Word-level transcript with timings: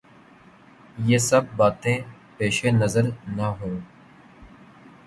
یہ 1.07 1.17
سب 1.19 1.43
باتیں 1.57 1.97
پیش 2.37 2.65
نظر 2.73 3.05
نہ 3.27 3.47
ہوں۔ 3.59 3.79